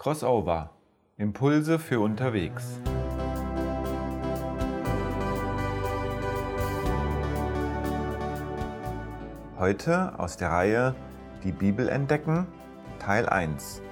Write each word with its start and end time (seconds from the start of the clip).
Crossover. 0.00 0.70
Impulse 1.18 1.78
für 1.78 2.00
unterwegs. 2.00 2.80
Heute 9.58 10.18
aus 10.18 10.38
der 10.38 10.52
Reihe 10.52 10.94
Die 11.44 11.52
Bibel 11.52 11.90
entdecken, 11.90 12.46
Teil 12.98 13.28
1. 13.28 13.82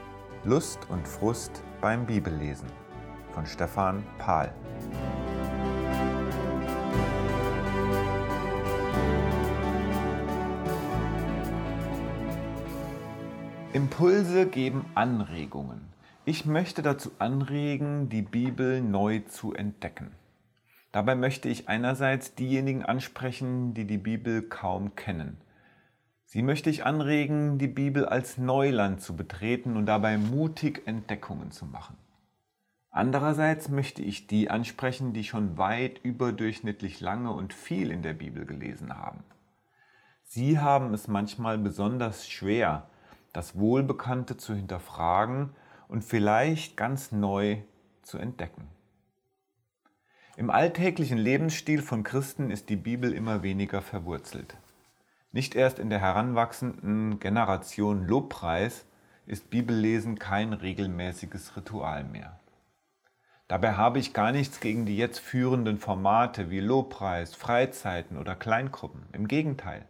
Lust 0.44 0.78
und 0.88 1.06
Frust 1.06 1.62
beim 1.82 2.06
Bibellesen 2.06 2.68
von 3.34 3.44
Stefan 3.44 4.02
Pahl. 4.16 4.50
Impulse 13.74 14.46
geben 14.46 14.86
Anregungen. 14.94 15.97
Ich 16.28 16.44
möchte 16.44 16.82
dazu 16.82 17.10
anregen, 17.18 18.10
die 18.10 18.20
Bibel 18.20 18.82
neu 18.82 19.20
zu 19.20 19.54
entdecken. 19.54 20.14
Dabei 20.92 21.14
möchte 21.14 21.48
ich 21.48 21.70
einerseits 21.70 22.34
diejenigen 22.34 22.84
ansprechen, 22.84 23.72
die 23.72 23.86
die 23.86 23.96
Bibel 23.96 24.42
kaum 24.42 24.94
kennen. 24.94 25.40
Sie 26.26 26.42
möchte 26.42 26.68
ich 26.68 26.84
anregen, 26.84 27.56
die 27.56 27.66
Bibel 27.66 28.04
als 28.04 28.36
Neuland 28.36 29.00
zu 29.00 29.16
betreten 29.16 29.74
und 29.78 29.86
dabei 29.86 30.18
mutig 30.18 30.86
Entdeckungen 30.86 31.50
zu 31.50 31.64
machen. 31.64 31.96
Andererseits 32.90 33.70
möchte 33.70 34.02
ich 34.02 34.26
die 34.26 34.50
ansprechen, 34.50 35.14
die 35.14 35.24
schon 35.24 35.56
weit 35.56 35.98
überdurchschnittlich 36.02 37.00
lange 37.00 37.32
und 37.32 37.54
viel 37.54 37.90
in 37.90 38.02
der 38.02 38.12
Bibel 38.12 38.44
gelesen 38.44 38.94
haben. 38.94 39.24
Sie 40.24 40.58
haben 40.58 40.92
es 40.92 41.08
manchmal 41.08 41.56
besonders 41.56 42.28
schwer, 42.28 42.90
das 43.32 43.58
Wohlbekannte 43.58 44.36
zu 44.36 44.54
hinterfragen 44.54 45.54
und 45.88 46.04
vielleicht 46.04 46.76
ganz 46.76 47.12
neu 47.12 47.58
zu 48.02 48.18
entdecken. 48.18 48.68
Im 50.36 50.50
alltäglichen 50.50 51.18
Lebensstil 51.18 51.82
von 51.82 52.04
Christen 52.04 52.50
ist 52.50 52.68
die 52.68 52.76
Bibel 52.76 53.12
immer 53.12 53.42
weniger 53.42 53.82
verwurzelt. 53.82 54.56
Nicht 55.32 55.54
erst 55.54 55.78
in 55.78 55.90
der 55.90 56.00
heranwachsenden 56.00 57.18
Generation 57.18 58.06
Lobpreis 58.06 58.86
ist 59.26 59.50
Bibellesen 59.50 60.18
kein 60.18 60.52
regelmäßiges 60.52 61.56
Ritual 61.56 62.04
mehr. 62.04 62.38
Dabei 63.48 63.72
habe 63.72 63.98
ich 63.98 64.12
gar 64.12 64.30
nichts 64.30 64.60
gegen 64.60 64.86
die 64.86 64.96
jetzt 64.96 65.18
führenden 65.18 65.78
Formate 65.78 66.50
wie 66.50 66.60
Lobpreis, 66.60 67.34
Freizeiten 67.34 68.16
oder 68.16 68.34
Kleingruppen. 68.34 69.06
Im 69.12 69.26
Gegenteil. 69.26 69.86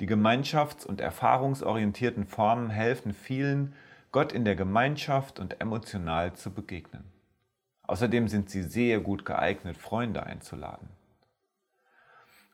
Die 0.00 0.08
gemeinschafts- 0.08 0.86
und 0.86 1.00
erfahrungsorientierten 1.00 2.26
Formen 2.26 2.70
helfen 2.70 3.12
vielen, 3.12 3.74
Gott 4.10 4.32
in 4.32 4.44
der 4.44 4.56
Gemeinschaft 4.56 5.38
und 5.38 5.60
emotional 5.60 6.32
zu 6.34 6.50
begegnen. 6.50 7.04
Außerdem 7.82 8.28
sind 8.28 8.50
sie 8.50 8.62
sehr 8.62 9.00
gut 9.00 9.24
geeignet, 9.24 9.76
Freunde 9.76 10.22
einzuladen. 10.22 10.88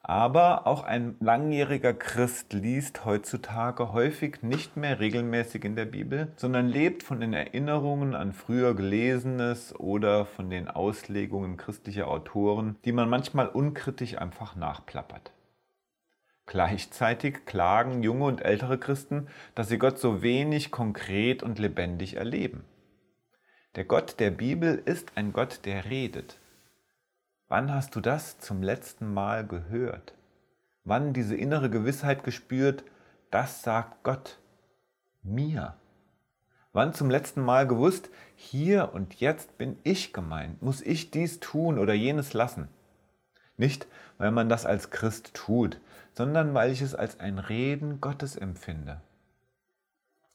Aber 0.07 0.67
auch 0.67 0.85
ein 0.85 1.17
langjähriger 1.21 1.95
Christ 1.95 2.53
liest 2.53 3.07
heutzutage 3.07 3.93
häufig 3.93 4.43
nicht 4.43 4.77
mehr 4.77 5.01
regelmäßig 5.01 5.65
in 5.65 5.77
der 5.77 5.87
Bibel, 5.87 6.31
sondern 6.37 6.69
lebt 6.69 7.03
von 7.03 7.21
den 7.21 7.33
Erinnerungen 7.33 8.15
an 8.15 8.33
früher 8.33 8.75
Gelesenes 8.75 9.75
oder 9.75 10.27
von 10.27 10.51
den 10.51 10.69
Auslegungen 10.69 11.57
christlicher 11.57 12.09
Autoren, 12.09 12.77
die 12.85 12.93
man 12.93 13.09
manchmal 13.09 13.49
unkritisch 13.49 14.19
einfach 14.19 14.57
nachplappert. 14.57 15.34
Gleichzeitig 16.47 17.47
klagen 17.47 18.03
junge 18.03 18.27
und 18.27 18.43
ältere 18.43 18.79
Christen, 18.79 19.29
dass 19.55 19.69
sie 19.69 19.79
Gott 19.79 19.99
so 19.99 20.23
wenig 20.23 20.71
konkret 20.71 21.43
und 21.43 21.59
lebendig 21.59 22.17
erleben. 22.17 22.65
Der 23.77 23.85
Gott 23.85 24.21
der 24.21 24.31
Bibel 24.31 24.81
ist 24.85 25.13
ein 25.17 25.33
Gott, 25.33 25.61
der 25.65 25.87
redet. 25.87 26.39
Wann 27.49 27.73
hast 27.73 27.97
du 27.97 28.01
das 28.01 28.39
zum 28.39 28.63
letzten 28.63 29.13
Mal 29.13 29.47
gehört? 29.47 30.15
Wann 30.85 31.13
diese 31.13 31.35
innere 31.35 31.71
Gewissheit 31.71 32.25
gespürt, 32.25 32.85
das 33.31 33.63
sagt 33.63 34.03
Gott 34.03 34.39
mir? 35.23 35.77
Wann 36.73 36.93
zum 36.93 37.09
letzten 37.09 37.41
Mal 37.41 37.67
gewusst, 37.67 38.11
hier 38.37 38.91
und 38.93 39.15
jetzt 39.15 39.57
bin 39.59 39.79
ich 39.83 40.13
gemeint, 40.13 40.61
muss 40.61 40.83
ich 40.83 41.11
dies 41.11 41.41
tun 41.41 41.79
oder 41.79 41.95
jenes 41.95 42.33
lassen? 42.35 42.69
Nicht, 43.57 43.87
weil 44.19 44.31
man 44.31 44.49
das 44.49 44.67
als 44.67 44.91
Christ 44.91 45.33
tut, 45.35 45.81
sondern 46.15 46.55
weil 46.55 46.71
ich 46.71 46.81
es 46.81 46.95
als 46.95 47.21
ein 47.21 47.39
Reden 47.39 48.01
Gottes 48.01 48.37
empfinde. 48.37 49.01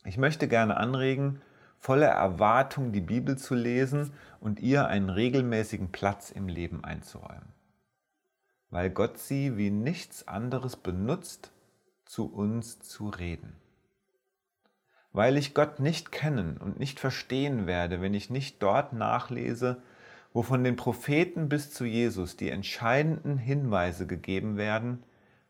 Ich 0.06 0.18
möchte 0.18 0.48
gerne 0.48 0.78
anregen, 0.78 1.42
voller 1.78 2.08
Erwartung 2.08 2.92
die 2.92 3.02
Bibel 3.02 3.38
zu 3.38 3.56
lesen 3.56 4.12
und 4.40 4.60
ihr 4.60 4.88
einen 4.88 5.10
regelmäßigen 5.10 5.92
Platz 5.92 6.30
im 6.30 6.48
Leben 6.48 6.84
einzuräumen. 6.84 7.54
Weil 8.70 8.90
Gott 8.90 9.18
sie 9.18 9.58
wie 9.58 9.72
nichts 9.72 10.28
anderes 10.28 10.76
benutzt, 10.76 11.52
zu 12.06 12.32
uns 12.32 12.80
zu 12.80 13.10
reden. 13.10 13.56
Weil 15.12 15.38
ich 15.38 15.54
Gott 15.54 15.80
nicht 15.80 16.12
kennen 16.12 16.58
und 16.58 16.78
nicht 16.78 17.00
verstehen 17.00 17.66
werde, 17.68 18.02
wenn 18.02 18.14
ich 18.14 18.30
nicht 18.30 18.62
dort 18.62 18.94
nachlese, 18.94 19.82
wo 20.34 20.44
von 20.44 20.64
den 20.64 20.76
Propheten 20.76 21.50
bis 21.50 21.72
zu 21.72 21.86
Jesus 21.86 22.38
die 22.38 22.50
entscheidenden 22.50 23.38
Hinweise 23.38 24.06
gegeben 24.06 24.58
werden, 24.58 25.04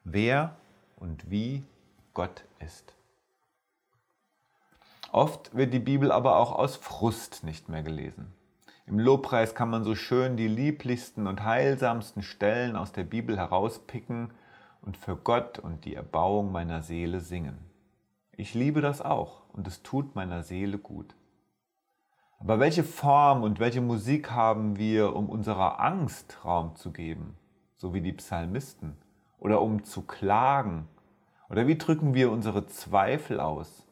wer 0.03 0.55
und 0.95 1.29
wie 1.29 1.63
Gott 2.13 2.43
ist. 2.59 2.93
Oft 5.11 5.55
wird 5.55 5.73
die 5.73 5.79
Bibel 5.79 6.11
aber 6.11 6.37
auch 6.37 6.51
aus 6.51 6.75
Frust 6.75 7.43
nicht 7.43 7.69
mehr 7.69 7.83
gelesen. 7.83 8.33
Im 8.85 8.99
Lobpreis 8.99 9.55
kann 9.55 9.69
man 9.69 9.83
so 9.83 9.95
schön 9.95 10.35
die 10.35 10.47
lieblichsten 10.47 11.27
und 11.27 11.43
heilsamsten 11.43 12.23
Stellen 12.23 12.75
aus 12.75 12.91
der 12.91 13.03
Bibel 13.03 13.37
herauspicken 13.37 14.31
und 14.81 14.97
für 14.97 15.15
Gott 15.15 15.59
und 15.59 15.85
die 15.85 15.95
Erbauung 15.95 16.51
meiner 16.51 16.81
Seele 16.81 17.19
singen. 17.19 17.57
Ich 18.31 18.53
liebe 18.53 18.81
das 18.81 19.01
auch 19.01 19.43
und 19.53 19.67
es 19.67 19.83
tut 19.83 20.15
meiner 20.15 20.43
Seele 20.43 20.77
gut. 20.77 21.15
Aber 22.39 22.59
welche 22.59 22.83
Form 22.83 23.43
und 23.43 23.59
welche 23.59 23.81
Musik 23.81 24.31
haben 24.31 24.77
wir, 24.77 25.15
um 25.15 25.29
unserer 25.29 25.79
Angst 25.81 26.37
Raum 26.45 26.75
zu 26.75 26.91
geben, 26.91 27.35
so 27.75 27.93
wie 27.93 28.01
die 28.01 28.13
Psalmisten, 28.13 28.95
oder 29.39 29.61
um 29.61 29.83
zu 29.83 30.01
klagen? 30.01 30.87
Oder 31.49 31.67
wie 31.67 31.77
drücken 31.77 32.13
wir 32.13 32.31
unsere 32.31 32.67
Zweifel 32.67 33.39
aus? 33.39 33.87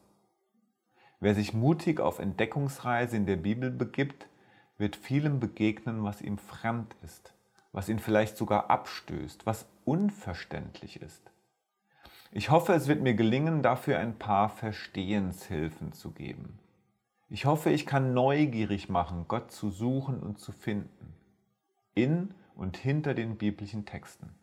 Wer 1.20 1.34
sich 1.34 1.52
mutig 1.52 2.00
auf 2.00 2.20
Entdeckungsreise 2.20 3.16
in 3.16 3.26
der 3.26 3.36
Bibel 3.36 3.70
begibt, 3.70 4.28
wird 4.76 4.94
vielem 4.94 5.40
begegnen, 5.40 6.04
was 6.04 6.22
ihm 6.22 6.38
fremd 6.38 6.94
ist, 7.02 7.34
was 7.72 7.88
ihn 7.88 7.98
vielleicht 7.98 8.36
sogar 8.36 8.70
abstößt, 8.70 9.44
was 9.44 9.66
unverständlich 9.84 11.02
ist. 11.02 11.32
Ich 12.30 12.50
hoffe, 12.50 12.74
es 12.74 12.86
wird 12.86 13.00
mir 13.00 13.14
gelingen, 13.14 13.62
dafür 13.62 13.98
ein 13.98 14.18
paar 14.18 14.48
Verstehenshilfen 14.48 15.92
zu 15.92 16.12
geben. 16.12 16.58
Ich 17.30 17.46
hoffe, 17.46 17.70
ich 17.70 17.84
kann 17.84 18.14
neugierig 18.14 18.88
machen, 18.88 19.24
Gott 19.28 19.50
zu 19.50 19.70
suchen 19.70 20.20
und 20.20 20.38
zu 20.38 20.52
finden, 20.52 21.14
in 21.94 22.34
und 22.54 22.76
hinter 22.76 23.14
den 23.14 23.36
biblischen 23.36 23.86
Texten. 23.86 24.34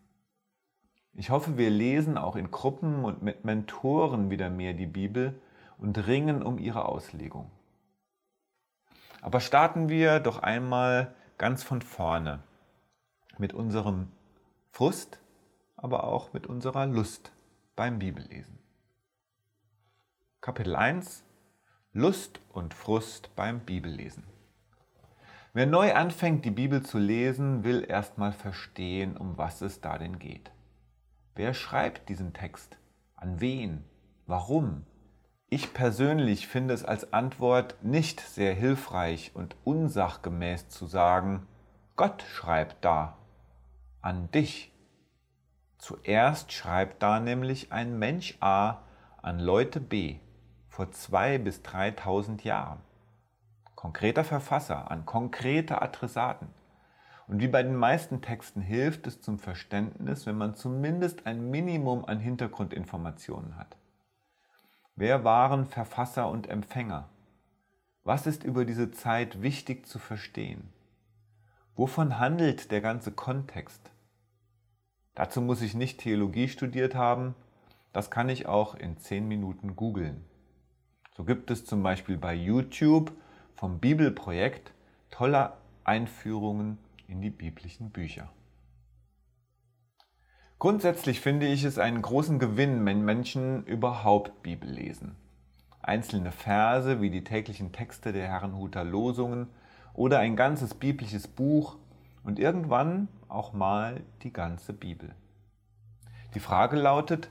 Ich 1.18 1.30
hoffe, 1.30 1.58
wir 1.58 1.70
lesen 1.70 2.18
auch 2.18 2.36
in 2.36 2.52
Gruppen 2.52 3.06
und 3.06 3.24
mit 3.24 3.46
Mentoren 3.46 4.30
wieder 4.30 4.50
mehr 4.50 4.74
die 4.74 4.86
Bibel 4.86 5.40
und 5.78 6.08
ringen 6.08 6.44
um 6.44 6.58
ihre 6.60 6.86
Auslegung. 6.86 7.50
Aber 9.22 9.40
starten 9.40 9.88
wir 9.88 10.20
doch 10.20 10.40
einmal 10.40 11.16
ganz 11.38 11.64
von 11.64 11.82
vorne 11.82 12.44
mit 13.38 13.54
unserem 13.54 14.10
Frust, 14.72 15.20
aber 15.78 16.04
auch 16.04 16.34
mit 16.34 16.48
unserer 16.48 16.86
Lust 16.86 17.32
beim 17.78 17.98
Bibellesen. 18.00 18.60
Kapitel 20.42 20.76
1 20.76 21.24
Lust 21.94 22.42
und 22.52 22.74
Frust 22.74 23.34
beim 23.38 23.62
Bibellesen. 23.62 24.24
Wer 25.54 25.66
neu 25.66 25.94
anfängt, 25.94 26.44
die 26.44 26.52
Bibel 26.52 26.84
zu 26.84 26.98
lesen, 26.98 27.64
will 27.64 27.86
erstmal 27.88 28.34
verstehen, 28.34 29.16
um 29.16 29.38
was 29.38 29.62
es 29.62 29.80
da 29.80 29.98
denn 29.98 30.20
geht. 30.20 30.52
Wer 31.36 31.54
schreibt 31.54 32.08
diesen 32.08 32.32
Text? 32.32 32.78
An 33.18 33.42
wen? 33.42 33.84
Warum? 34.26 34.86
Ich 35.50 35.74
persönlich 35.74 36.48
finde 36.48 36.74
es 36.74 36.86
als 36.86 37.12
Antwort 37.12 37.76
nicht 37.84 38.22
sehr 38.22 38.54
hilfreich 38.54 39.32
und 39.36 39.58
unsachgemäß 39.66 40.70
zu 40.70 40.86
sagen, 40.86 41.46
Gott 41.98 42.24
schreibt 42.24 42.86
da. 42.86 43.18
An 44.02 44.32
dich. 44.32 44.72
Zuerst 45.78 46.54
schreibt 46.54 47.04
da 47.04 47.20
nämlich 47.20 47.74
ein 47.74 48.00
Mensch 48.00 48.38
A 48.40 48.84
an 49.22 49.40
Leute 49.40 49.82
B 49.82 50.20
vor 50.70 50.92
zwei 50.92 51.38
bis 51.38 51.60
3.000 51.62 52.44
Jahren. 52.44 52.80
Konkreter 53.76 54.24
Verfasser 54.24 54.90
an 54.90 55.06
konkrete 55.06 55.82
Adressaten. 55.82 56.48
Und 57.28 57.42
wie 57.42 57.48
bei 57.48 57.64
den 57.64 57.76
meisten 57.76 58.22
Texten 58.22 58.62
hilft 58.62 59.08
es 59.08 59.22
zum 59.22 59.40
Verständnis, 59.40 60.26
wenn 60.26 60.38
man 60.38 60.56
zumindest 60.56 61.26
ein 61.26 61.50
Minimum 61.50 62.06
an 62.06 62.20
Hintergrundinformationen 62.20 63.58
hat. 63.58 63.78
Wer 64.96 65.24
waren 65.24 65.66
Verfasser 65.66 66.30
und 66.30 66.48
Empfänger? 66.48 67.10
Was 68.04 68.28
ist 68.28 68.44
über 68.44 68.66
diese 68.66 68.92
Zeit 68.92 69.42
wichtig 69.42 69.88
zu 69.88 69.98
verstehen? 69.98 70.70
Wovon 71.76 72.20
handelt 72.20 72.72
der 72.72 72.82
ganze 72.82 73.12
Kontext? 73.12 73.92
Dazu 75.16 75.42
muss 75.42 75.62
ich 75.62 75.74
nicht 75.74 76.00
Theologie 76.00 76.48
studiert 76.48 76.94
haben, 76.94 77.36
das 77.92 78.12
kann 78.12 78.30
ich 78.30 78.46
auch 78.46 78.76
in 78.76 78.98
10 78.98 79.28
Minuten 79.28 79.76
googeln. 79.76 80.24
So 81.16 81.24
gibt 81.24 81.50
es 81.50 81.66
zum 81.66 81.82
Beispiel 81.82 82.18
bei 82.18 82.34
YouTube 82.34 83.12
vom 83.56 83.80
Bibelprojekt 83.80 84.74
tolle 85.10 85.54
Einführungen 85.84 86.78
in 87.08 87.22
die 87.22 87.30
biblischen 87.30 87.92
Bücher. 87.92 88.30
Grundsätzlich 90.58 91.20
finde 91.20 91.48
ich 91.48 91.64
es 91.64 91.78
einen 91.78 92.02
großen 92.02 92.40
Gewinn, 92.40 92.86
wenn 92.86 93.04
Menschen 93.04 93.66
überhaupt 93.66 94.42
Bibel 94.42 94.70
lesen. 94.70 95.16
Einzelne 95.82 96.32
Verse 96.32 97.02
wie 97.02 97.10
die 97.10 97.24
täglichen 97.24 97.72
Texte 97.72 98.14
der 98.14 98.28
Herrenhuter 98.28 98.84
Losungen 98.84 99.48
oder 99.94 100.20
ein 100.20 100.36
ganzes 100.36 100.74
biblisches 100.74 101.28
Buch 101.28 101.78
und 102.24 102.40
irgendwann 102.40 103.08
auch 103.28 103.54
mal 103.54 104.02
die 104.24 104.34
ganze 104.34 104.74
Bibel. 104.74 105.14
Die 106.34 106.40
Frage 106.40 106.76
lautet, 106.76 107.30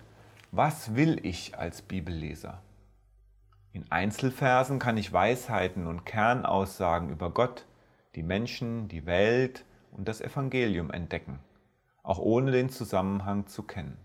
was 0.53 0.95
will 0.95 1.19
ich 1.27 1.59
als 1.59 1.83
Bibelleser? 1.83 2.63
In 3.73 3.91
Einzelversen 3.91 4.79
kann 4.79 4.97
ich 4.97 5.13
Weisheiten 5.13 5.89
und 5.89 6.07
Kernaussagen 6.07 7.11
über 7.11 7.31
Gott, 7.31 7.67
die 8.15 8.23
Menschen, 8.23 8.89
die 8.89 9.07
Welt 9.07 9.65
und 9.91 10.09
das 10.09 10.21
Evangelium 10.21 10.91
entdecken, 10.91 11.41
auch 12.03 12.19
ohne 12.19 12.53
den 12.53 12.69
Zusammenhang 12.69 13.47
zu 13.47 13.63
kennen. 13.63 13.97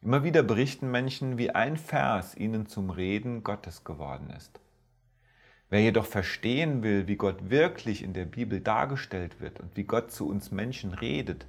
Immer 0.00 0.22
wieder 0.22 0.42
berichten 0.42 0.90
Menschen, 0.90 1.38
wie 1.38 1.50
ein 1.50 1.76
Vers 1.76 2.36
ihnen 2.36 2.66
zum 2.66 2.90
Reden 2.90 3.42
Gottes 3.42 3.84
geworden 3.84 4.30
ist. 4.30 4.60
Wer 5.70 5.82
jedoch 5.82 6.06
verstehen 6.06 6.82
will, 6.82 7.08
wie 7.08 7.16
Gott 7.16 7.50
wirklich 7.50 8.02
in 8.02 8.14
der 8.14 8.24
Bibel 8.24 8.60
dargestellt 8.60 9.40
wird 9.40 9.60
und 9.60 9.76
wie 9.76 9.84
Gott 9.84 10.10
zu 10.10 10.28
uns 10.28 10.50
Menschen 10.50 10.94
redet, 10.94 11.46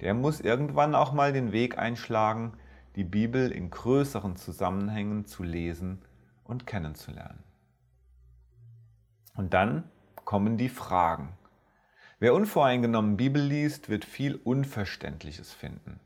der 0.00 0.14
muss 0.14 0.40
irgendwann 0.40 0.96
auch 0.96 1.12
mal 1.12 1.32
den 1.32 1.52
Weg 1.52 1.78
einschlagen, 1.78 2.54
die 2.96 3.04
Bibel 3.04 3.52
in 3.52 3.70
größeren 3.70 4.36
Zusammenhängen 4.36 5.26
zu 5.26 5.44
lesen 5.44 6.02
und 6.42 6.66
kennenzulernen. 6.66 7.42
Und 9.36 9.54
dann 9.54 9.84
kommen 10.32 10.56
die 10.56 10.70
Fragen. 10.70 11.28
Wer 12.18 12.32
unvoreingenommen 12.32 13.18
Bibel 13.18 13.42
liest, 13.42 13.90
wird 13.90 14.06
viel 14.06 14.36
Unverständliches 14.36 15.52
finden. 15.52 16.00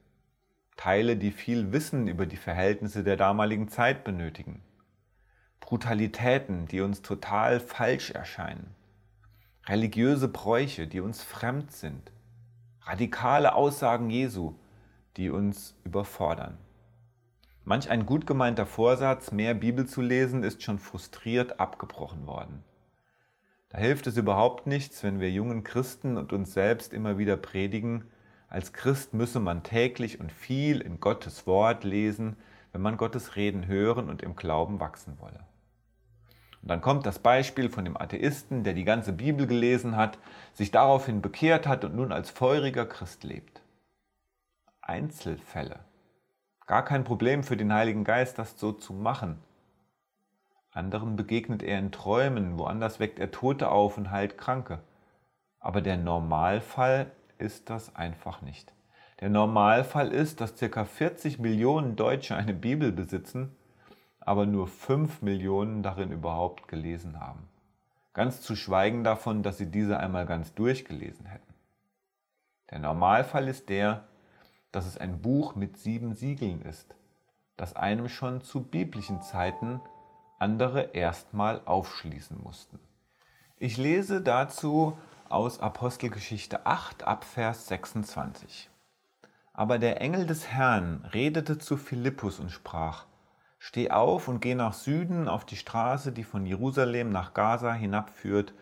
Teile, 0.76 1.17
die 1.17 1.31
viel 1.31 1.70
Wissen 1.70 2.08
über 2.08 2.26
die 2.26 2.37
Verhältnisse 2.37 3.05
der 3.05 3.17
damaligen 3.17 3.69
Zeit 3.69 4.02
benötigen. 4.02 4.64
Brutalitäten, 5.61 6.67
die 6.67 6.81
uns 6.81 7.02
total 7.02 7.61
falsch 7.61 8.11
erscheinen, 8.11 8.75
religiöse 9.69 10.26
Bräuche, 10.26 10.88
die 10.88 10.99
uns 10.99 11.23
fremd 11.23 11.70
sind, 11.70 12.11
radikale 12.82 13.55
Aussagen 13.55 14.11
Jesu, 14.11 14.56
die 15.17 15.31
uns 15.31 15.76
überfordern. 15.84 16.58
Manch 17.62 17.90
ein 17.90 18.06
gut 18.06 18.26
gemeinter 18.26 18.67
Vorsatz, 18.67 19.31
mehr 19.31 19.55
Bibel 19.55 19.87
zu 19.87 20.02
lesen, 20.02 20.43
ist 20.43 20.64
schon 20.64 20.81
frustriert 20.81 21.61
abgebrochen 21.61 22.26
worden. 22.26 22.64
Da 23.68 23.78
hilft 23.78 24.06
es 24.06 24.16
überhaupt 24.16 24.66
nichts, 24.66 25.02
wenn 25.02 25.20
wir 25.20 25.30
jungen 25.30 25.64
Christen 25.64 26.16
und 26.16 26.32
uns 26.32 26.52
selbst 26.52 26.92
immer 26.92 27.18
wieder 27.18 27.36
predigen, 27.36 28.04
als 28.48 28.72
Christ 28.72 29.12
müsse 29.12 29.40
man 29.40 29.62
täglich 29.64 30.20
und 30.20 30.30
viel 30.30 30.80
in 30.80 31.00
Gottes 31.00 31.46
Wort 31.46 31.82
lesen, 31.82 32.36
wenn 32.72 32.80
man 32.80 32.96
Gottes 32.96 33.36
Reden 33.36 33.66
hören 33.66 34.08
und 34.08 34.22
im 34.22 34.36
Glauben 34.36 34.78
wachsen 34.78 35.18
wolle. 35.20 35.40
Und 36.62 36.70
dann 36.70 36.80
kommt 36.80 37.06
das 37.06 37.18
Beispiel 37.18 37.68
von 37.68 37.84
dem 37.84 37.96
Atheisten, 37.96 38.64
der 38.64 38.74
die 38.74 38.84
ganze 38.84 39.12
Bibel 39.12 39.46
gelesen 39.46 39.96
hat, 39.96 40.18
sich 40.52 40.70
daraufhin 40.70 41.22
bekehrt 41.22 41.66
hat 41.66 41.84
und 41.84 41.94
nun 41.94 42.12
als 42.12 42.30
feuriger 42.30 42.86
Christ 42.86 43.24
lebt. 43.24 43.62
Einzelfälle. 44.80 45.80
Gar 46.66 46.84
kein 46.84 47.04
Problem 47.04 47.44
für 47.44 47.56
den 47.56 47.72
Heiligen 47.72 48.04
Geist, 48.04 48.38
das 48.38 48.58
so 48.58 48.72
zu 48.72 48.92
machen. 48.92 49.38
Anderen 50.76 51.17
begegnet 51.17 51.62
er 51.62 51.78
in 51.78 51.93
Träumen, 51.93 52.58
woanders 52.58 53.00
weckt 53.00 53.19
er 53.19 53.31
Tote 53.31 53.70
auf 53.70 53.96
und 53.96 54.11
heilt 54.11 54.38
Kranke. 54.38 54.81
Aber 55.58 55.81
der 55.81 55.96
Normalfall 55.96 57.11
ist 57.38 57.70
das 57.70 57.96
einfach 57.96 58.43
nicht. 58.43 58.73
Der 59.20 59.31
Normalfall 59.31 60.12
ist, 60.12 60.40
dass 60.40 60.56
ca. 60.56 60.84
40 60.84 61.38
Millionen 61.38 61.96
Deutsche 61.96 62.37
eine 62.37 62.55
Bibel 62.55 62.93
besitzen 62.93 63.56
aber 64.26 64.44
nur 64.44 64.67
5 64.67 65.23
Millionen 65.23 65.84
darin 65.84 66.11
überhaupt 66.11 66.67
gelesen 66.67 67.20
haben. 67.20 67.49
Ganz 68.12 68.43
zu 68.43 68.56
schweigen 68.56 69.05
davon, 69.05 69.44
dass 69.44 69.56
sie 69.56 69.70
diese 69.70 69.99
einmal 69.99 70.26
ganz 70.26 70.52
durchgelesen 70.52 71.26
hätten. 71.26 71.55
Der 72.70 72.81
Normalfall 72.81 73.46
ist 73.46 73.69
der, 73.69 74.05
dass 74.73 74.84
es 74.84 74.99
ein 74.99 75.23
Buch 75.23 75.55
mit 75.55 75.78
sieben 75.78 76.14
Siegeln 76.14 76.61
ist, 76.62 76.96
das 77.56 77.76
einem 77.76 78.08
schon 78.08 78.43
zu 78.43 78.64
biblischen 78.64 79.23
Zeiten 79.23 79.81
andere 80.38 80.94
erstmal 80.94 81.60
aufschließen 81.64 82.38
mussten. 82.42 82.78
Ich 83.56 83.76
lese 83.76 84.20
dazu 84.20 84.98
aus 85.28 85.60
Apostelgeschichte 85.60 86.66
8 86.66 87.04
ab 87.04 87.24
Vers 87.24 87.68
26. 87.68 88.70
Aber 89.52 89.78
der 89.78 90.00
Engel 90.00 90.26
des 90.26 90.48
Herrn 90.48 91.04
redete 91.12 91.58
zu 91.58 91.76
Philippus 91.76 92.38
und 92.38 92.50
sprach, 92.50 93.06
Steh 93.58 93.90
auf 93.90 94.28
und 94.28 94.40
geh 94.40 94.54
nach 94.54 94.74
Süden 94.74 95.28
auf 95.28 95.44
die 95.44 95.56
Straße, 95.56 96.12
die 96.12 96.24
von 96.24 96.44
Jerusalem 96.44 97.10
nach 97.10 97.32
Gaza 97.32 97.72
hinabführt 97.72 98.52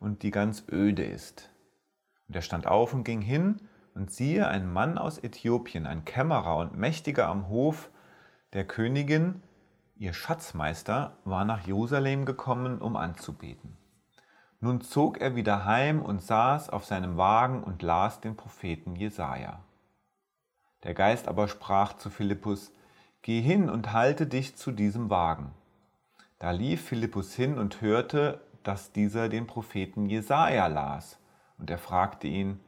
und 0.00 0.22
die 0.22 0.32
ganz 0.32 0.64
öde 0.70 1.04
ist. 1.04 1.50
Und 2.28 2.36
er 2.36 2.42
stand 2.42 2.66
auf 2.66 2.92
und 2.92 3.04
ging 3.04 3.20
hin, 3.22 3.60
und 3.94 4.10
siehe, 4.10 4.48
ein 4.48 4.72
Mann 4.72 4.98
aus 4.98 5.18
Äthiopien, 5.22 5.86
ein 5.86 6.04
Kämmerer 6.04 6.56
und 6.58 6.76
Mächtiger 6.76 7.28
am 7.28 7.48
Hof 7.48 7.90
der 8.52 8.64
Königin, 8.64 9.42
ihr 10.00 10.14
Schatzmeister, 10.14 11.18
war 11.24 11.44
nach 11.44 11.66
Jerusalem 11.66 12.24
gekommen, 12.24 12.80
um 12.80 12.96
anzubeten. 12.96 13.76
Nun 14.58 14.80
zog 14.80 15.20
er 15.20 15.36
wieder 15.36 15.66
heim 15.66 16.00
und 16.00 16.22
saß 16.22 16.70
auf 16.70 16.86
seinem 16.86 17.18
Wagen 17.18 17.62
und 17.62 17.82
las 17.82 18.20
den 18.20 18.34
Propheten 18.34 18.96
Jesaja. 18.96 19.60
Der 20.84 20.94
Geist 20.94 21.28
aber 21.28 21.48
sprach 21.48 21.98
zu 21.98 22.08
Philippus: 22.08 22.72
Geh 23.20 23.42
hin 23.42 23.68
und 23.68 23.92
halte 23.92 24.26
dich 24.26 24.56
zu 24.56 24.72
diesem 24.72 25.10
Wagen. 25.10 25.52
Da 26.38 26.50
lief 26.50 26.82
Philippus 26.82 27.34
hin 27.34 27.58
und 27.58 27.82
hörte, 27.82 28.40
dass 28.62 28.92
dieser 28.92 29.28
den 29.28 29.46
Propheten 29.46 30.06
Jesaja 30.06 30.66
las. 30.68 31.18
Und 31.58 31.68
er 31.68 31.78
fragte 31.78 32.26
ihn: 32.26 32.58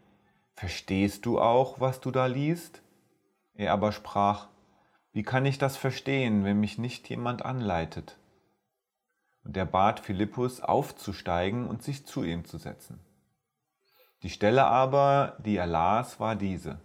Verstehst 0.54 1.24
du 1.24 1.40
auch, 1.40 1.80
was 1.80 2.00
du 2.00 2.10
da 2.10 2.26
liest? 2.26 2.82
Er 3.54 3.72
aber 3.72 3.92
sprach: 3.92 4.48
Wie 5.12 5.22
kann 5.22 5.44
ich 5.44 5.58
das 5.58 5.76
verstehen, 5.76 6.44
wenn 6.44 6.58
mich 6.58 6.78
nicht 6.78 7.08
jemand 7.10 7.44
anleitet? 7.44 8.16
Und 9.44 9.56
er 9.56 9.66
bat 9.66 10.00
Philippus 10.00 10.60
aufzusteigen 10.60 11.66
und 11.66 11.82
sich 11.82 12.06
zu 12.06 12.22
ihm 12.24 12.44
zu 12.44 12.56
setzen. 12.56 12.98
Die 14.22 14.30
Stelle 14.30 14.64
aber, 14.64 15.36
die 15.44 15.56
er 15.56 15.66
las, 15.66 16.18
war 16.18 16.36
diese. 16.36 16.80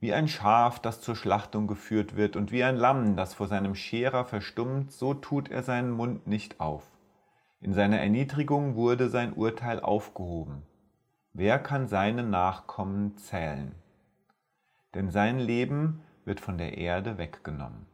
Wie 0.00 0.12
ein 0.12 0.28
Schaf, 0.28 0.78
das 0.78 1.00
zur 1.00 1.16
Schlachtung 1.16 1.66
geführt 1.66 2.16
wird, 2.16 2.36
und 2.36 2.52
wie 2.52 2.64
ein 2.64 2.76
Lamm, 2.76 3.16
das 3.16 3.34
vor 3.34 3.46
seinem 3.46 3.74
Scherer 3.74 4.24
verstummt, 4.24 4.92
so 4.92 5.14
tut 5.14 5.50
er 5.50 5.62
seinen 5.62 5.90
Mund 5.90 6.26
nicht 6.26 6.60
auf. 6.60 6.84
In 7.60 7.72
seiner 7.72 7.98
Erniedrigung 7.98 8.74
wurde 8.74 9.08
sein 9.08 9.32
Urteil 9.32 9.80
aufgehoben. 9.80 10.62
Wer 11.32 11.58
kann 11.58 11.88
seine 11.88 12.22
Nachkommen 12.22 13.16
zählen? 13.16 13.74
Denn 14.94 15.10
sein 15.10 15.38
Leben 15.38 16.02
wird 16.28 16.38
von 16.38 16.58
der 16.58 16.78
Erde 16.78 17.18
weggenommen. 17.18 17.86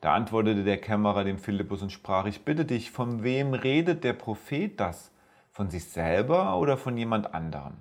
Da 0.00 0.14
antwortete 0.14 0.62
der 0.62 0.78
Kämmerer 0.78 1.24
dem 1.24 1.38
Philippus 1.38 1.82
und 1.82 1.90
sprach, 1.90 2.26
ich 2.26 2.44
bitte 2.44 2.64
dich, 2.64 2.90
von 2.90 3.22
wem 3.22 3.52
redet 3.52 4.04
der 4.04 4.12
Prophet 4.12 4.78
das? 4.78 5.10
Von 5.50 5.68
sich 5.68 5.86
selber 5.86 6.56
oder 6.58 6.76
von 6.76 6.96
jemand 6.96 7.34
anderem? 7.34 7.74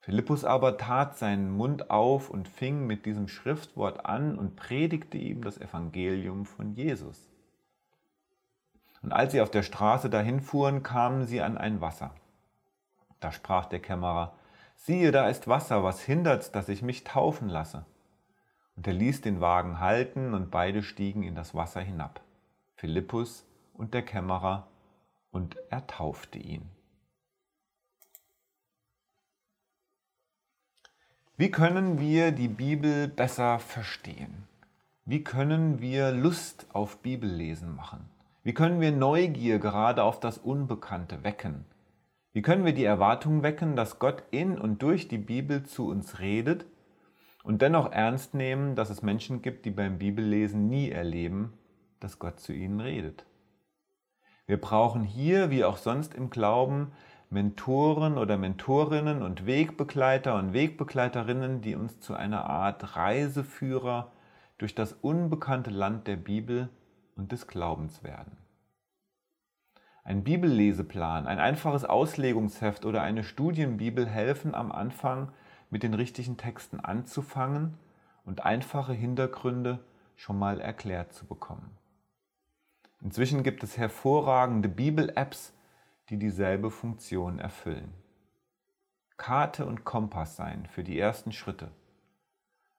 Philippus 0.00 0.44
aber 0.44 0.78
tat 0.78 1.18
seinen 1.18 1.50
Mund 1.50 1.90
auf 1.90 2.30
und 2.30 2.48
fing 2.48 2.86
mit 2.86 3.06
diesem 3.06 3.28
Schriftwort 3.28 4.06
an 4.06 4.38
und 4.38 4.56
predigte 4.56 5.18
ihm 5.18 5.42
das 5.42 5.60
Evangelium 5.60 6.46
von 6.46 6.74
Jesus. 6.74 7.30
Und 9.02 9.12
als 9.12 9.32
sie 9.32 9.40
auf 9.40 9.50
der 9.50 9.62
Straße 9.62 10.10
dahin 10.10 10.40
fuhren, 10.40 10.82
kamen 10.82 11.26
sie 11.26 11.40
an 11.40 11.58
ein 11.58 11.80
Wasser. 11.80 12.14
Da 13.18 13.32
sprach 13.32 13.66
der 13.66 13.80
Kämmerer, 13.80 14.34
siehe, 14.76 15.10
da 15.10 15.28
ist 15.28 15.48
Wasser, 15.48 15.82
was 15.82 16.00
hindert's, 16.00 16.52
dass 16.52 16.68
ich 16.68 16.82
mich 16.82 17.04
taufen 17.04 17.48
lasse? 17.48 17.84
Und 18.76 18.86
er 18.86 18.94
ließ 18.94 19.20
den 19.20 19.40
Wagen 19.40 19.80
halten, 19.80 20.34
und 20.34 20.50
beide 20.50 20.82
stiegen 20.82 21.22
in 21.22 21.34
das 21.34 21.54
Wasser 21.54 21.80
hinab, 21.80 22.22
Philippus 22.76 23.46
und 23.74 23.94
der 23.94 24.02
Kämmerer, 24.02 24.68
und 25.30 25.56
er 25.68 25.86
taufte 25.86 26.38
ihn. 26.38 26.68
Wie 31.36 31.50
können 31.50 31.98
wir 31.98 32.32
die 32.32 32.48
Bibel 32.48 33.08
besser 33.08 33.58
verstehen? 33.58 34.46
Wie 35.06 35.24
können 35.24 35.80
wir 35.80 36.12
Lust 36.12 36.66
auf 36.74 36.98
Bibellesen 36.98 37.74
machen? 37.74 38.10
Wie 38.42 38.52
können 38.52 38.80
wir 38.80 38.92
Neugier 38.92 39.58
gerade 39.58 40.02
auf 40.02 40.20
das 40.20 40.38
Unbekannte 40.38 41.24
wecken? 41.24 41.64
Wie 42.32 42.42
können 42.42 42.64
wir 42.64 42.74
die 42.74 42.84
Erwartung 42.84 43.42
wecken, 43.42 43.74
dass 43.74 43.98
Gott 43.98 44.22
in 44.30 44.58
und 44.58 44.82
durch 44.82 45.08
die 45.08 45.18
Bibel 45.18 45.64
zu 45.64 45.88
uns 45.88 46.20
redet 46.20 46.66
und 47.50 47.62
dennoch 47.62 47.90
ernst 47.90 48.32
nehmen, 48.32 48.76
dass 48.76 48.90
es 48.90 49.02
Menschen 49.02 49.42
gibt, 49.42 49.64
die 49.64 49.72
beim 49.72 49.98
Bibellesen 49.98 50.68
nie 50.68 50.88
erleben, 50.88 51.52
dass 51.98 52.20
Gott 52.20 52.38
zu 52.38 52.52
ihnen 52.52 52.78
redet? 52.78 53.26
Wir 54.46 54.60
brauchen 54.60 55.02
hier, 55.02 55.50
wie 55.50 55.64
auch 55.64 55.76
sonst 55.76 56.14
im 56.14 56.30
Glauben, 56.30 56.92
Mentoren 57.28 58.18
oder 58.18 58.36
Mentorinnen 58.36 59.20
und 59.20 59.46
Wegbegleiter 59.46 60.36
und 60.36 60.52
Wegbegleiterinnen, 60.52 61.60
die 61.60 61.74
uns 61.74 61.98
zu 61.98 62.14
einer 62.14 62.44
Art 62.44 62.94
Reiseführer 62.94 64.12
durch 64.58 64.76
das 64.76 64.92
unbekannte 64.92 65.70
Land 65.70 66.06
der 66.06 66.16
Bibel 66.18 66.68
und 67.16 67.32
des 67.32 67.48
Glaubens 67.48 68.04
werden. 68.04 68.36
Ein 70.04 70.22
Bibelleseplan, 70.22 71.26
ein 71.26 71.40
einfaches 71.40 71.84
Auslegungsheft 71.84 72.84
oder 72.84 73.02
eine 73.02 73.24
Studienbibel 73.24 74.06
helfen 74.06 74.54
am 74.54 74.70
Anfang 74.70 75.32
mit 75.70 75.82
den 75.82 75.94
richtigen 75.94 76.36
Texten 76.36 76.80
anzufangen 76.80 77.78
und 78.24 78.44
einfache 78.44 78.92
Hintergründe 78.92 79.78
schon 80.16 80.38
mal 80.38 80.60
erklärt 80.60 81.14
zu 81.14 81.24
bekommen. 81.24 81.70
Inzwischen 83.00 83.42
gibt 83.42 83.62
es 83.62 83.78
hervorragende 83.78 84.68
Bibel-Apps, 84.68 85.54
die 86.10 86.18
dieselbe 86.18 86.70
Funktion 86.70 87.38
erfüllen. 87.38 87.92
Karte 89.16 89.64
und 89.64 89.84
Kompass 89.84 90.36
sein 90.36 90.66
für 90.70 90.84
die 90.84 90.98
ersten 90.98 91.32
Schritte. 91.32 91.70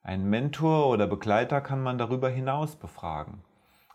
Ein 0.04 0.30
Mentor 0.30 0.88
oder 0.88 1.08
Begleiter 1.08 1.62
kann 1.62 1.82
man 1.82 1.98
darüber 1.98 2.30
hinaus 2.30 2.76
befragen. 2.76 3.44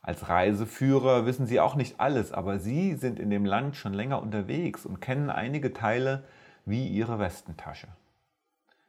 Als 0.02 0.28
Reiseführer 0.28 1.26
wissen 1.26 1.46
Sie 1.46 1.58
auch 1.58 1.74
nicht 1.74 1.98
alles, 1.98 2.30
aber 2.30 2.60
Sie 2.60 2.94
sind 2.94 3.18
in 3.18 3.30
dem 3.30 3.44
Land 3.44 3.74
schon 3.74 3.92
länger 3.92 4.22
unterwegs 4.22 4.86
und 4.86 5.00
kennen 5.00 5.30
einige 5.30 5.72
Teile 5.72 6.22
wie 6.64 6.86
Ihre 6.86 7.18
Westentasche. 7.18 7.88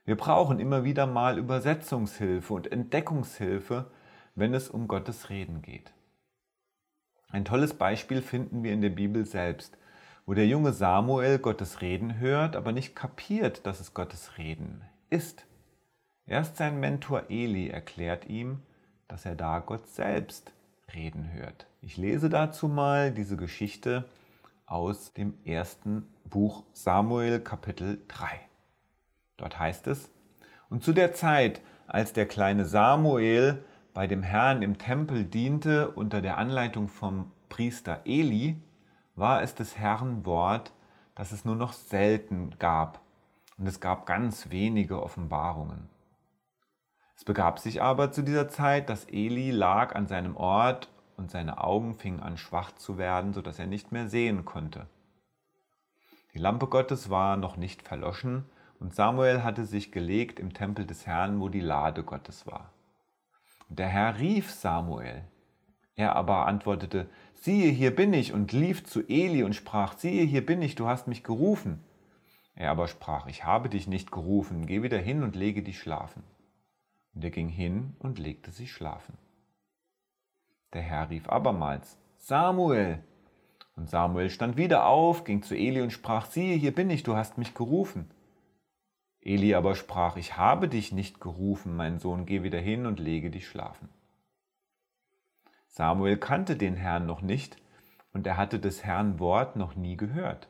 Wir 0.08 0.16
brauchen 0.16 0.62
immer 0.62 0.86
wieder 0.86 1.06
mal 1.06 1.38
Übersetzungshilfe 1.38 2.54
und 2.54 2.72
Entdeckungshilfe, 2.72 3.92
wenn 4.36 4.54
es 4.54 4.70
um 4.70 4.88
Gottes 4.88 5.30
Reden 5.30 5.62
geht. 5.62 5.92
Ein 7.28 7.44
tolles 7.44 7.74
Beispiel 7.74 8.22
finden 8.22 8.64
wir 8.64 8.72
in 8.72 8.80
der 8.80 8.90
Bibel 8.90 9.26
selbst, 9.26 9.78
wo 10.26 10.34
der 10.34 10.48
junge 10.48 10.72
Samuel 10.72 11.40
Gottes 11.40 11.82
Reden 11.82 12.20
hört, 12.20 12.56
aber 12.56 12.72
nicht 12.72 12.96
kapiert, 12.96 13.66
dass 13.66 13.82
es 13.82 13.94
Gottes 13.94 14.38
Reden 14.38 14.82
ist. 15.10 15.46
Erst 16.26 16.56
sein 16.56 16.80
Mentor 16.80 17.24
Eli 17.28 17.68
erklärt 17.68 18.30
ihm, 18.30 18.62
dass 19.10 19.26
er 19.26 19.36
da 19.36 19.60
Gott 19.60 19.88
selbst 19.88 20.54
reden 20.96 21.34
hört. 21.34 21.68
Ich 21.82 21.98
lese 21.98 22.30
dazu 22.30 22.70
mal 22.70 23.12
diese 23.12 23.36
Geschichte 23.36 24.06
aus 24.68 25.12
dem 25.12 25.34
ersten 25.44 26.08
Buch 26.24 26.64
Samuel 26.72 27.42
Kapitel 27.42 28.02
3. 28.08 28.47
Dort 29.38 29.60
heißt 29.60 29.88
es, 29.88 30.12
und 30.70 30.84
zu 30.84 30.94
der 30.94 31.14
Zeit, 31.14 31.62
als 31.88 32.12
der 32.14 32.28
kleine 32.28 32.66
Samuel 32.66 33.64
bei 33.94 34.08
dem 34.08 34.24
Herrn 34.24 34.62
im 34.62 34.78
Tempel 34.78 35.24
diente 35.24 35.92
unter 35.92 36.22
der 36.22 36.38
Anleitung 36.38 36.90
vom 36.90 37.32
Priester 37.50 38.02
Eli, 38.06 38.62
war 39.16 39.42
es 39.42 39.56
des 39.56 39.78
Herrn 39.78 40.26
Wort, 40.26 40.74
das 41.16 41.32
es 41.32 41.46
nur 41.46 41.56
noch 41.56 41.74
selten 41.74 42.52
gab, 42.60 43.02
und 43.58 43.66
es 43.66 43.80
gab 43.80 44.06
ganz 44.06 44.50
wenige 44.52 45.02
Offenbarungen. 45.02 45.90
Es 47.16 47.24
begab 47.24 47.58
sich 47.58 47.82
aber 47.82 48.12
zu 48.12 48.22
dieser 48.22 48.50
Zeit, 48.50 48.90
dass 48.90 49.06
Eli 49.06 49.50
lag 49.50 49.96
an 49.96 50.08
seinem 50.08 50.36
Ort 50.38 50.90
und 51.16 51.32
seine 51.32 51.64
Augen 51.64 51.96
fingen 51.96 52.20
an 52.20 52.38
schwach 52.38 52.74
zu 52.74 53.00
werden, 53.00 53.34
so 53.34 53.42
dass 53.42 53.58
er 53.58 53.66
nicht 53.66 53.92
mehr 53.92 54.08
sehen 54.08 54.46
konnte. 54.46 54.86
Die 56.36 56.40
Lampe 56.40 56.68
Gottes 56.68 57.10
war 57.10 57.38
noch 57.38 57.58
nicht 57.58 57.82
verloschen 57.82 58.46
und 58.80 58.94
Samuel 58.94 59.44
hatte 59.44 59.66
sich 59.66 59.92
gelegt 59.92 60.40
im 60.40 60.54
Tempel 60.54 60.86
des 60.86 61.08
Herrn, 61.08 61.40
wo 61.40 61.50
die 61.50 61.60
Lade 61.62 62.04
Gottes 62.04 62.46
war. 62.46 62.72
Und 63.70 63.80
der 63.80 63.88
Herr 63.88 64.20
rief 64.20 64.52
Samuel. 64.52 65.24
Er 65.96 66.16
aber 66.16 66.46
antwortete, 66.46 67.10
siehe, 67.34 67.72
hier 67.72 67.96
bin 67.96 68.14
ich, 68.14 68.34
und 68.34 68.52
lief 68.52 68.84
zu 68.86 69.02
Eli 69.08 69.44
und 69.44 69.54
sprach, 69.54 69.98
siehe, 69.98 70.24
hier 70.24 70.46
bin 70.46 70.62
ich, 70.62 70.76
du 70.76 70.88
hast 70.88 71.08
mich 71.08 71.24
gerufen. 71.24 71.84
Er 72.54 72.72
aber 72.72 72.88
sprach, 72.88 73.28
ich 73.28 73.46
habe 73.46 73.70
dich 73.70 73.88
nicht 73.88 74.12
gerufen, 74.12 74.68
geh 74.68 74.84
wieder 74.84 75.00
hin 75.00 75.24
und 75.24 75.36
lege 75.36 75.64
dich 75.64 75.80
schlafen. 75.80 76.24
Und 77.14 77.24
er 77.24 77.32
ging 77.32 77.50
hin 77.50 77.96
und 78.00 78.20
legte 78.20 78.52
sich 78.52 78.72
schlafen. 78.72 79.18
Der 80.74 80.82
Herr 80.82 81.10
rief 81.10 81.30
abermals, 81.30 81.98
Samuel! 82.18 83.04
Und 83.76 83.90
Samuel 83.90 84.30
stand 84.30 84.58
wieder 84.58 84.86
auf, 84.86 85.24
ging 85.24 85.42
zu 85.44 85.56
Eli 85.56 85.82
und 85.82 85.92
sprach, 85.92 86.26
siehe, 86.26 86.56
hier 86.56 86.74
bin 86.74 86.90
ich, 86.90 87.04
du 87.04 87.16
hast 87.16 87.38
mich 87.38 87.54
gerufen. 87.54 88.10
Eli 89.28 89.56
aber 89.56 89.76
sprach, 89.76 90.16
ich 90.16 90.38
habe 90.38 90.70
dich 90.70 90.94
nicht 90.94 91.20
gerufen, 91.20 91.76
mein 91.76 92.00
Sohn, 92.00 92.26
geh 92.26 92.44
wieder 92.44 92.60
hin 92.60 92.86
und 92.86 92.98
lege 92.98 93.30
dich 93.30 93.46
schlafen. 93.46 93.90
Samuel 95.68 96.16
kannte 96.16 96.56
den 96.56 96.78
Herrn 96.78 97.06
noch 97.06 97.22
nicht 97.22 97.58
und 98.14 98.26
er 98.26 98.38
hatte 98.38 98.58
des 98.58 98.86
Herrn 98.86 99.20
Wort 99.20 99.58
noch 99.58 99.76
nie 99.76 99.98
gehört. 99.98 100.48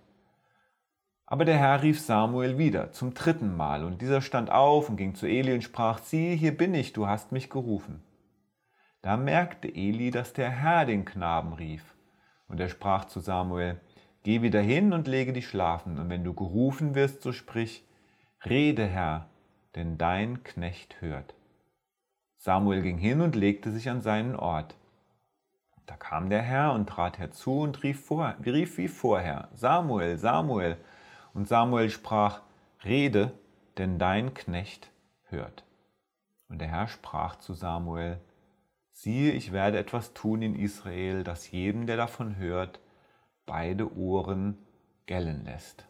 Aber 1.26 1.44
der 1.44 1.58
Herr 1.58 1.82
rief 1.82 2.00
Samuel 2.00 2.60
wieder 2.60 2.92
zum 2.92 3.16
dritten 3.16 3.58
Mal, 3.58 3.84
und 3.84 4.00
dieser 4.00 4.22
stand 4.22 4.52
auf 4.52 4.90
und 4.90 4.96
ging 4.96 5.16
zu 5.16 5.26
Eli 5.26 5.56
und 5.56 5.64
sprach, 5.64 5.98
siehe, 5.98 6.36
hier 6.36 6.56
bin 6.56 6.76
ich, 6.76 6.94
du 6.94 7.08
hast 7.08 7.32
mich 7.32 7.50
gerufen. 7.50 8.04
Da 9.02 9.18
merkte 9.18 9.68
Eli, 9.68 10.12
dass 10.12 10.34
der 10.34 10.52
Herr 10.52 10.86
den 10.86 11.04
Knaben 11.04 11.54
rief, 11.54 11.96
und 12.48 12.60
er 12.60 12.70
sprach 12.70 13.06
zu 13.06 13.22
Samuel, 13.22 13.82
Geh 14.22 14.44
wieder 14.44 14.62
hin 14.62 14.94
und 14.94 15.08
lege 15.08 15.34
dich 15.34 15.48
schlafen, 15.48 15.98
und 15.98 16.10
wenn 16.10 16.24
du 16.24 16.34
gerufen 16.34 16.94
wirst, 16.94 17.24
so 17.24 17.32
sprich, 17.32 17.87
Rede, 18.46 18.86
Herr, 18.86 19.30
denn 19.76 19.98
dein 19.98 20.44
Knecht 20.44 21.02
hört. 21.02 21.34
Samuel 22.38 22.82
ging 22.82 22.98
hin 22.98 23.22
und 23.22 23.36
legte 23.36 23.72
sich 23.72 23.90
an 23.90 24.02
seinen 24.02 24.36
Ort. 24.36 24.76
Da 25.88 25.96
kam 25.96 26.30
der 26.30 26.42
Herr 26.42 26.74
und 26.74 26.88
trat 26.88 27.18
herzu 27.18 27.62
und 27.62 27.82
rief, 27.84 28.06
vor, 28.06 28.36
rief 28.46 28.78
wie 28.78 28.88
vorher, 28.88 29.50
Samuel, 29.54 30.18
Samuel, 30.18 30.78
und 31.34 31.48
Samuel 31.48 31.90
sprach, 31.90 32.42
Rede, 32.84 33.32
denn 33.78 33.98
dein 33.98 34.34
Knecht 34.34 34.92
hört. 35.30 35.64
Und 36.50 36.60
der 36.60 36.68
Herr 36.68 36.88
sprach 36.88 37.38
zu 37.38 37.54
Samuel, 37.54 38.20
Siehe, 38.92 39.32
ich 39.32 39.52
werde 39.52 39.78
etwas 39.78 40.14
tun 40.14 40.42
in 40.42 40.56
Israel, 40.56 41.24
das 41.24 41.52
jedem, 41.52 41.86
der 41.86 41.98
davon 41.98 42.38
hört, 42.38 42.80
beide 43.46 43.96
Ohren 43.96 44.58
gellen 45.06 45.46
lässt. 45.46 45.88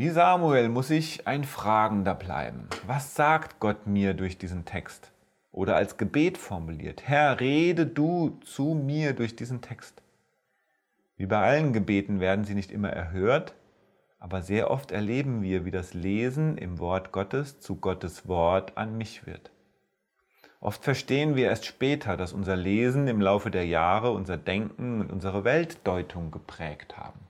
Wie 0.00 0.08
Samuel 0.08 0.70
muss 0.70 0.88
ich 0.88 1.26
ein 1.26 1.44
Fragender 1.44 2.14
bleiben. 2.14 2.68
Was 2.86 3.14
sagt 3.14 3.60
Gott 3.60 3.86
mir 3.86 4.14
durch 4.14 4.38
diesen 4.38 4.64
Text? 4.64 5.12
Oder 5.52 5.76
als 5.76 5.98
Gebet 5.98 6.38
formuliert, 6.38 7.06
Herr, 7.06 7.38
rede 7.38 7.84
du 7.84 8.38
zu 8.42 8.72
mir 8.72 9.12
durch 9.12 9.36
diesen 9.36 9.60
Text. 9.60 10.00
Wie 11.18 11.26
bei 11.26 11.36
allen 11.36 11.74
Gebeten 11.74 12.18
werden 12.18 12.46
sie 12.46 12.54
nicht 12.54 12.70
immer 12.70 12.88
erhört, 12.88 13.54
aber 14.18 14.40
sehr 14.40 14.70
oft 14.70 14.90
erleben 14.90 15.42
wir, 15.42 15.66
wie 15.66 15.70
das 15.70 15.92
Lesen 15.92 16.56
im 16.56 16.78
Wort 16.78 17.12
Gottes 17.12 17.60
zu 17.60 17.76
Gottes 17.76 18.26
Wort 18.26 18.78
an 18.78 18.96
mich 18.96 19.26
wird. 19.26 19.50
Oft 20.60 20.82
verstehen 20.82 21.36
wir 21.36 21.48
erst 21.50 21.66
später, 21.66 22.16
dass 22.16 22.32
unser 22.32 22.56
Lesen 22.56 23.06
im 23.06 23.20
Laufe 23.20 23.50
der 23.50 23.66
Jahre 23.66 24.12
unser 24.12 24.38
Denken 24.38 25.02
und 25.02 25.12
unsere 25.12 25.44
Weltdeutung 25.44 26.30
geprägt 26.30 26.96
haben. 26.96 27.20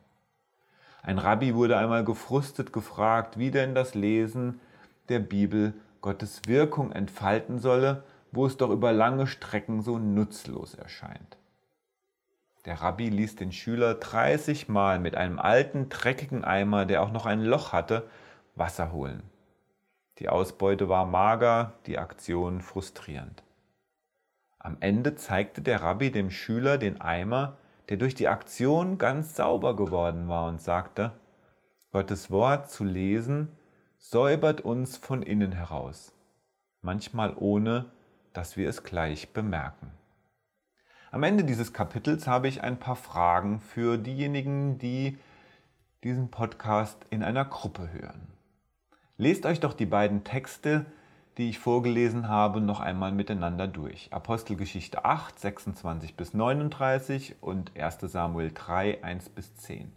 Ein 1.02 1.18
Rabbi 1.18 1.54
wurde 1.54 1.78
einmal 1.78 2.04
gefrustet 2.04 2.72
gefragt, 2.72 3.38
wie 3.38 3.50
denn 3.50 3.74
das 3.74 3.94
Lesen 3.94 4.60
der 5.08 5.18
Bibel 5.18 5.74
Gottes 6.00 6.42
Wirkung 6.46 6.92
entfalten 6.92 7.58
solle, 7.58 8.04
wo 8.32 8.46
es 8.46 8.56
doch 8.56 8.70
über 8.70 8.92
lange 8.92 9.26
Strecken 9.26 9.82
so 9.82 9.98
nutzlos 9.98 10.74
erscheint. 10.74 11.36
Der 12.66 12.82
Rabbi 12.82 13.08
ließ 13.08 13.36
den 13.36 13.52
Schüler 13.52 13.94
30 13.94 14.68
Mal 14.68 14.98
mit 14.98 15.16
einem 15.16 15.38
alten, 15.38 15.88
dreckigen 15.88 16.44
Eimer, 16.44 16.84
der 16.84 17.02
auch 17.02 17.10
noch 17.10 17.26
ein 17.26 17.42
Loch 17.42 17.72
hatte, 17.72 18.08
Wasser 18.54 18.92
holen. 18.92 19.22
Die 20.18 20.28
Ausbeute 20.28 20.90
war 20.90 21.06
mager, 21.06 21.72
die 21.86 21.98
Aktion 21.98 22.60
frustrierend. 22.60 23.42
Am 24.58 24.76
Ende 24.80 25.14
zeigte 25.14 25.62
der 25.62 25.80
Rabbi 25.80 26.10
dem 26.10 26.30
Schüler 26.30 26.76
den 26.76 27.00
Eimer, 27.00 27.56
der 27.90 27.96
durch 27.96 28.14
die 28.14 28.28
Aktion 28.28 28.98
ganz 28.98 29.34
sauber 29.34 29.74
geworden 29.74 30.28
war 30.28 30.46
und 30.46 30.62
sagte, 30.62 31.12
Gottes 31.90 32.30
Wort 32.30 32.70
zu 32.70 32.84
lesen 32.84 33.48
säubert 33.98 34.60
uns 34.60 34.96
von 34.96 35.22
innen 35.22 35.50
heraus, 35.50 36.12
manchmal 36.82 37.34
ohne, 37.36 37.86
dass 38.32 38.56
wir 38.56 38.68
es 38.68 38.84
gleich 38.84 39.32
bemerken. 39.32 39.90
Am 41.10 41.24
Ende 41.24 41.42
dieses 41.42 41.72
Kapitels 41.72 42.28
habe 42.28 42.46
ich 42.46 42.62
ein 42.62 42.78
paar 42.78 42.94
Fragen 42.94 43.60
für 43.60 43.98
diejenigen, 43.98 44.78
die 44.78 45.18
diesen 46.04 46.30
Podcast 46.30 47.04
in 47.10 47.24
einer 47.24 47.44
Gruppe 47.44 47.92
hören. 47.92 48.28
Lest 49.16 49.44
euch 49.46 49.58
doch 49.58 49.74
die 49.74 49.86
beiden 49.86 50.22
Texte, 50.22 50.86
die 51.38 51.50
ich 51.50 51.58
vorgelesen 51.58 52.28
habe, 52.28 52.60
noch 52.60 52.80
einmal 52.80 53.12
miteinander 53.12 53.68
durch. 53.68 54.12
Apostelgeschichte 54.12 55.04
8, 55.04 55.38
26 55.38 56.16
bis 56.16 56.34
39 56.34 57.36
und 57.40 57.76
1 57.78 57.98
Samuel 58.00 58.50
3, 58.52 59.02
1 59.04 59.28
bis 59.30 59.54
10. 59.56 59.92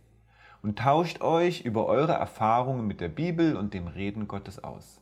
Und 0.62 0.80
tauscht 0.80 1.22
euch 1.22 1.62
über 1.62 1.88
eure 1.88 2.14
Erfahrungen 2.14 2.88
mit 2.88 3.02
der 3.02 3.10
Bibel 3.10 3.58
und 3.58 3.74
dem 3.74 3.88
Reden 3.88 4.28
Gottes 4.28 4.64
aus. 4.64 5.02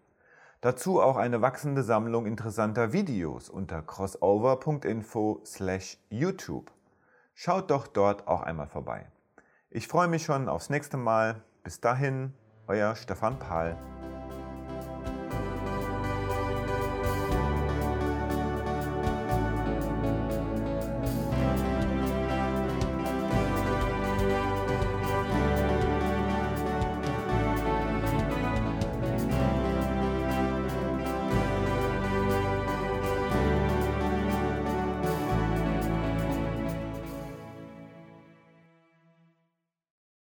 Dazu 0.60 1.00
auch 1.00 1.16
eine 1.16 1.40
wachsende 1.40 1.82
Sammlung 1.82 2.26
interessanter 2.26 2.92
Videos 2.92 3.48
unter 3.48 3.80
crossover.info/youtube. 3.82 6.70
Schaut 7.34 7.70
doch 7.70 7.86
dort 7.86 8.28
auch 8.28 8.42
einmal 8.42 8.66
vorbei. 8.66 9.06
Ich 9.70 9.88
freue 9.88 10.08
mich 10.08 10.24
schon 10.24 10.48
aufs 10.48 10.70
nächste 10.70 10.96
Mal. 10.96 11.42
Bis 11.62 11.80
dahin, 11.80 12.32
euer 12.66 12.96
Stefan 12.96 13.38
Pahl. 13.38 13.76